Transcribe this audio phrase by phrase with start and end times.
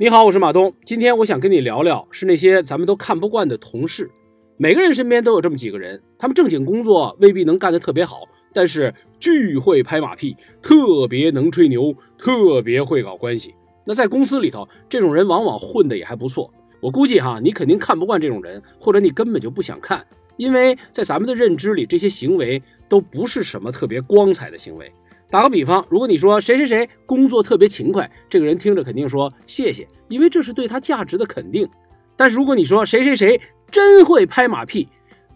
[0.00, 0.72] 你好，我是马东。
[0.86, 4.10] 今天我想跟你聊聊，是那些咱们都看不惯的同事。
[4.56, 8.22] 每个人身边都有这么几个人，他们正经工作未必能干得特别好，
[8.54, 13.54] 但是巨会拍马屁，特别能吹牛，特别会搞关系。
[13.84, 16.50] 那在公司里头，这种人往往混得也还不错。
[16.80, 20.02] 我估计哈，你肯定看不惯这种人，或者你根本就不想看，
[20.38, 24.90] 因为在咱们的认知里，这些行为都不是什么特别光彩的行为。
[25.30, 31.68] 打个比方，如果你说谁谁谁工作特别勤快，这个人听着肯定说谢谢，因为这是对他价值的肯定。
[32.16, 33.40] 但是如果你说谁谁谁
[33.70, 34.88] 真会拍马屁，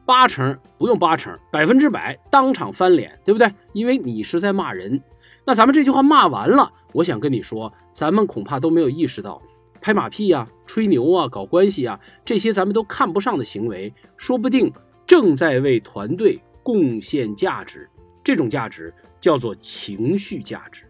[0.04, 3.50] 八成不用八成，百分之百当场翻脸，对不对？
[3.72, 5.00] 因为你是在骂人。
[5.46, 9.40] 那咱们这句话骂完了，我想跟你说，咱们恐怕都没有意识到，
[9.80, 14.72] 拍马屁呀、吹牛啊、搞关系啊，这些咱们都看不上的行为，说不定
[15.06, 17.88] 正在为团队贡献价值。
[18.24, 18.92] 这种价值。
[19.20, 20.82] 叫做情绪价值。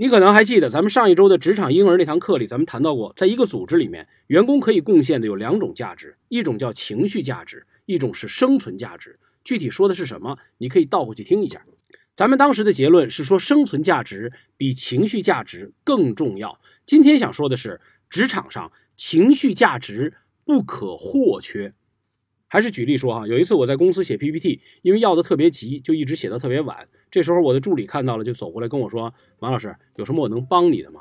[0.00, 9.20] 你可能还记得，咱们上一周的职场婴儿那堂课里，咱们谈到过，在一个组织里面，员工可以贡献的有两种价值，一种叫情绪价值，一种是生存价值。
[9.44, 10.38] 具体说的是什么？
[10.58, 11.64] 你可以倒回去听一下。
[12.16, 16.58] 咱们当时的结论是说，生存价值比情绪价值更重要。
[16.84, 21.74] 今天想说的是，职场上情绪价值不可或缺。
[22.54, 26.86] 还是举例说哈，有一次我在公司写 PPT，因为要的特别急，就一直写到特别晚。
[27.10, 31.00] 这时候我的助理看到了，就走过来跟我说：“马老师，有什么我能帮你的吗？”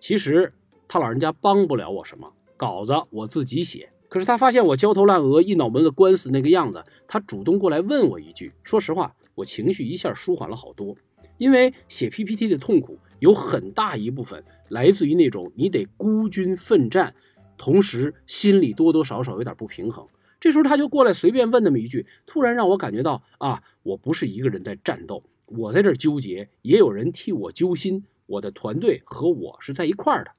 [0.00, 0.52] 其实
[0.88, 3.88] 他老人家帮不了我什么，稿子我自己写。
[4.08, 8.50] 可是他发现我焦头烂额、一脑门子官司那个样子，他主动过来问我一句。
[8.64, 10.96] 说实话，我情绪一下舒缓了好多，
[11.36, 17.14] 因为写 PPT 的痛苦有很大一部分来自于那种你得孤军奋战，
[17.56, 20.04] 同时心里多多少少有点不平衡。
[20.40, 30.30] 这时候他就过来随便问那么一句，突然让我感觉到啊，我不是一个人在战斗，我在这纠结，也有人替我揪心，我的团队和我是在一块儿的。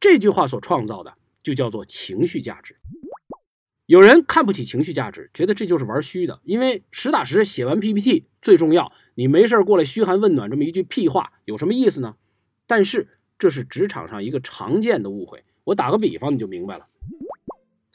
[0.00, 2.76] 这句话所创造的就叫做情绪价值。
[3.86, 12.16] 有人看不起情绪价值，觉得这就是玩虚的，因为实打实写完 PPT 最重要，你没事过来嘘寒问暖这么一句屁话有什么意思呢？
[12.66, 16.86] 但是这是职场上一个常见的误会，我打个比方你就明白了。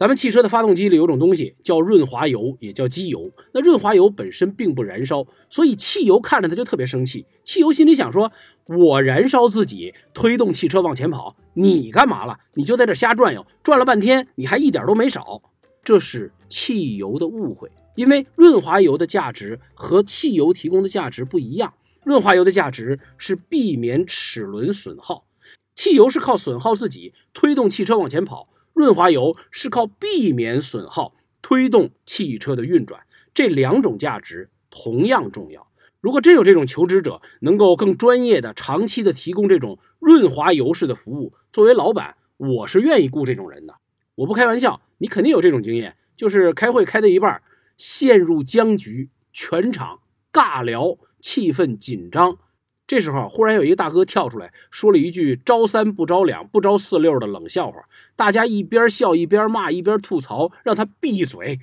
[0.04, 3.32] 咱们汽车的发动机里有种东西叫润滑油，也叫机油。
[3.54, 7.26] 那润滑油本身并不燃烧，所以汽油看着它就特别生气。
[7.46, 8.30] 汽油心里想说
[8.68, 12.38] ：“我燃烧自己，推动汽车往前跑，你干嘛了？
[12.54, 15.42] 你就在这瞎转悠，转了半天，你还一点都没少。”
[15.86, 21.76] 这是汽油的误会，因为润滑油的价值和汽油提供的价值不一样。
[22.04, 25.24] 润滑油的价值是避免齿轮损耗，
[25.78, 28.50] 汽油是靠损耗自己推动汽车往前跑。
[28.84, 35.68] 润滑油是靠避免损耗推动汽车的运转，这两种价值同样重要。
[36.02, 43.76] 如果真有这种求职者能够更专业的、长期的提供这种润滑油式的服务，作为老板，我是愿意雇这种人的。
[44.16, 47.42] 我不开玩笑，你肯定有这种经验，就是开会开到一半，
[47.78, 50.02] 陷入僵局，全场
[50.34, 52.38] 尬聊，气氛紧张。
[52.86, 57.82] 这时候，忽然有一个大哥跳出来，说了一句“招三不招两，不招四六”的冷笑话。
[58.16, 61.62] 大家一边笑一边骂，一边吐槽，让他闭嘴。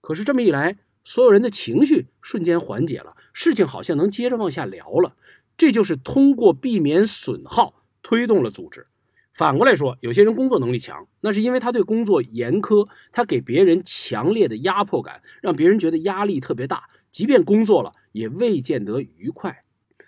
[0.00, 5.16] 可是这么一来，所有人的情绪瞬间缓解了，事情好像能接着往下聊了。
[5.56, 8.86] 这就是通过避免损耗推动了组织。
[9.32, 19.60] 反过来说，有些人工作能力强，那是因为他对工作严苛，他给别人强烈的压迫感，让别人觉得压力特别大，即便工作了也未见得愉快。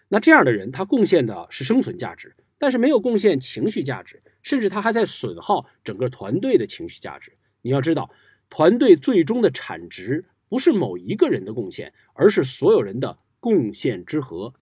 [0.09, 7.33] 那这样的人，他贡献的是生存价值，但是没有贡献情绪价值，甚至他还在损耗整个团队的情绪价值。
[7.63, 8.11] 你要知道，
[8.49, 14.55] 团队最终的产值不是某一个人的贡献，而是所有人的贡献之和。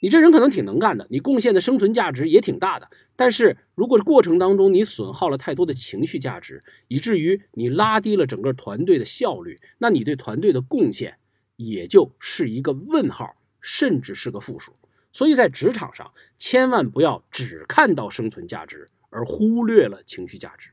[0.00, 11.18] 你这人可能挺能干的，你贡献的生存价值也挺大的，但是如果过程当中你损耗了太多的情绪价值，以至于你拉低了整个团队的效率，那你对团队的贡献
[11.56, 13.36] 也就是一个问号。
[13.60, 14.72] 甚至是个负数，
[15.12, 20.70] 所以在职场上千万不要只看到生存价值而忽略了情绪价值。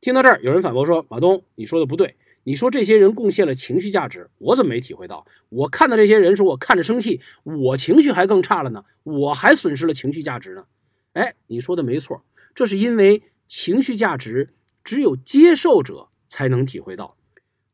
[0.00, 2.16] 听到这儿，有人反驳说：“马东，你说的不对。
[2.46, 5.26] 你说这些人贡献了情绪价值，我怎么没体会到？
[5.48, 10.66] 我看到这些人是我看着生气，我情绪还更差了呢，我还损失了情绪价值呢。”
[11.14, 12.22] 哎，你说的没错，
[12.54, 14.52] 这是因为情绪价值
[14.82, 17.16] 只有接受者才能体会到。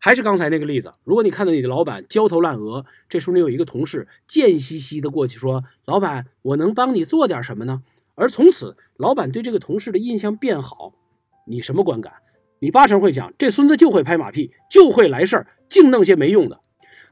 [0.02, 7.82] 还是刚才那个例子，如果你看到你的老板焦头烂额，这时候你有一个同事贱兮兮的过去说：“老板，我能帮你做点什么呢？”
[8.17, 10.94] 而从此，老板对这个同事的印象变好，
[11.47, 12.14] 你什么观感？
[12.61, 16.61] 你八成会想：这孙子就会拍马屁，就会来事儿，净弄些没用的。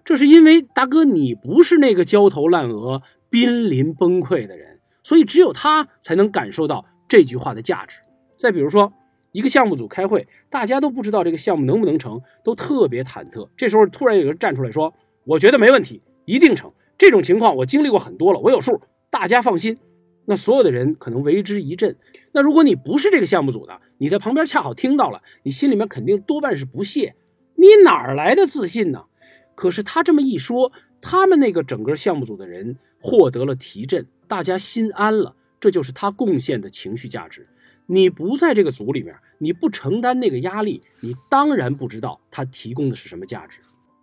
[0.03, 7.99] 这是因为大哥你不是那个焦头烂额、濒临崩溃的人，所以只有他才能感受到这句话的价值。
[8.39, 8.95] 再比如说，
[9.39, 13.49] 一个项目组开会，大家都不知道这个项目能不能成，都特别忐忑。
[13.57, 14.93] 这时候突然有人站出来说
[15.23, 18.81] ：“我觉得没问题，一定成。”这种情况我经历过很多了，我有数，
[19.11, 19.79] 大家放心。
[20.25, 21.95] 那所有的人可能为之一振。
[22.33, 27.15] 那如果你不是这个项目组的，你在旁边恰好听到了，你心里面肯定多半是不屑。
[27.55, 29.05] 你哪儿来的自信呢？
[29.55, 35.37] 可是他这么一说，他们那个整个项目组的人获得了提振，大家心安了。
[35.61, 37.47] 这就是他贡献的情绪价值。
[37.91, 43.61] 你不在这个组里面，你不承担那个压力，你当然不知道他提供的是什么价值。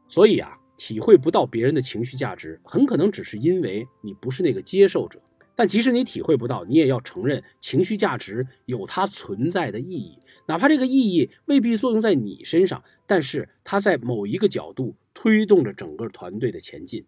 [0.08, 5.22] 所以啊，体会不到别人的情绪价值，很可能只是因为你不是那个接受者。
[5.58, 17.06] 但即使你体会不到，你也要承认情绪价值有它存在的意义，哪怕这个意义未必作用在你身上，但是它在某一个角度推动着整个团队的前进。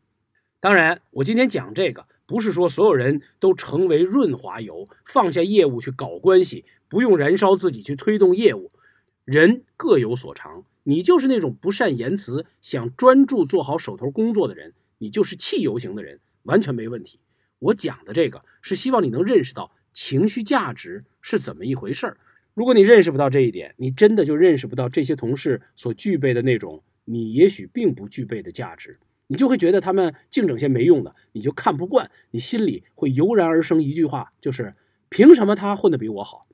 [0.61, 8.69] 当然，我今天讲这个，不是说所有人都成为润滑油，放下业务去搞关系，不用燃烧自己去推动业务。
[9.23, 17.19] 人各有所长，你就是那种不善言辞、想专注做好手头工作的人，你就是汽油型的人，完全没问题。
[17.59, 22.17] 我讲的这个是希望你能认识到情绪价值是怎么一回事儿。
[22.53, 28.97] 如果你认识不到这一点，你真的就认识不到这些同事所具备的那种你也许并不具备的价值，
[29.27, 34.73] 你就会觉得他们净整些没用的，你就看不惯，你心里会油然而生一句话，就是
[35.09, 36.47] 凭什么他混得比我好？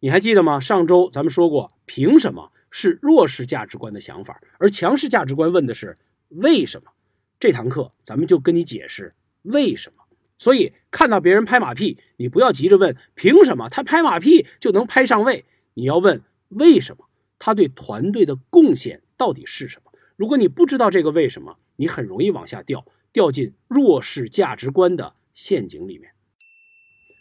[0.00, 0.58] 你还记得吗？
[0.58, 5.96] 上周咱们说过，凭什么是弱势价值观的想法，而强势价值观问的是
[6.28, 6.90] 为什么？
[7.38, 9.12] 这堂课咱们就跟你解释。
[9.42, 10.02] 为什么？
[10.38, 15.44] 所以看到别人拍马屁，你不要急着问凭什么他拍马屁就能拍上位，
[15.74, 19.91] 你要问为什么他对团队的贡献到底是什么？
[20.22, 26.12] 如果你不知道这个为什么，你很容易往下掉，掉进弱势价值观的陷阱里面。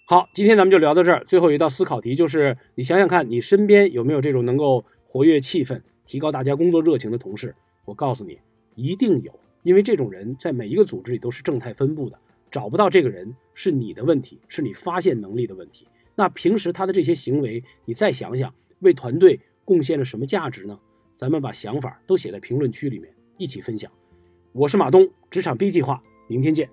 [0.06, 1.24] 好，今天咱们就聊到这儿。
[1.26, 7.56] 最后一道思考题就是：你想想看，你身边有没有这种能够活跃气氛、提高大家工作热情的同事？
[7.86, 8.38] 我告诉你，
[8.76, 9.40] 一定有。
[9.64, 12.20] 因为这种人在每一个组织里都是正态分布的，
[12.52, 15.88] 找不到这个人是你的问题，是你发现能力的问题。
[16.14, 20.80] 那平时他的这些行为，你再想想，为团队贡献了什么价值呢？
[21.22, 23.92] 咱们把想法都写在评论区里面，一起分享。
[24.54, 26.68] 我是马东，职场 B 计划，明天见。